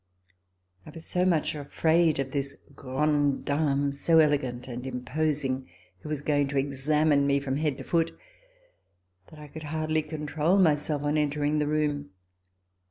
I 0.83 0.89
was 0.89 1.05
so 1.05 1.25
much 1.25 1.53
afraid 1.53 2.17
of 2.17 2.31
this 2.31 2.57
grande 2.75 3.45
dame, 3.45 3.91
so 3.91 4.17
elegant 4.17 4.67
and 4.67 4.87
imposing, 4.87 5.67
who 5.99 6.09
was 6.09 6.23
going 6.23 6.47
to 6.47 6.57
examine 6.57 7.27
me 7.27 7.39
from 7.39 7.57
head 7.57 7.77
to 7.77 7.83
foot, 7.83 8.17
that 9.27 9.37
I 9.37 9.47
could 9.47 9.61
hardly 9.69 10.01
control 10.01 10.57
myself 10.57 11.03
on 11.03 11.19
entering 11.19 11.59
the 11.59 11.67
room. 11.67 12.09